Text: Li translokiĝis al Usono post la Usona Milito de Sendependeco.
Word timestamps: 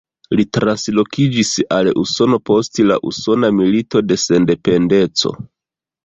Li 0.37 0.43
translokiĝis 0.57 1.49
al 1.75 1.89
Usono 2.03 2.39
post 2.49 2.79
la 2.91 2.97
Usona 3.11 3.51
Milito 3.59 4.01
de 4.13 4.17
Sendependeco. 4.23 5.35